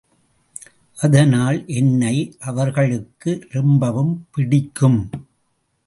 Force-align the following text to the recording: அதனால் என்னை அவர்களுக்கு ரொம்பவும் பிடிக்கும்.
அதனால் 0.97 1.67
என்னை 1.67 2.35
அவர்களுக்கு 2.39 3.47
ரொம்பவும் 3.49 4.27
பிடிக்கும். 4.31 5.09